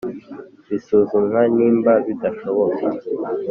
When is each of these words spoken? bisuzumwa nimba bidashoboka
bisuzumwa 0.69 1.41
nimba 1.55 1.91
bidashoboka 2.05 2.85